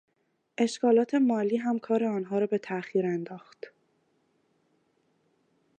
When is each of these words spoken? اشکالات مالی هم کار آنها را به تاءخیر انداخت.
اشکالات 0.57 1.15
مالی 1.15 1.57
هم 1.57 1.79
کار 1.79 2.03
آنها 2.03 2.39
را 2.39 2.47
به 2.47 2.57
تاءخیر 2.57 3.05
انداخت. 3.07 3.71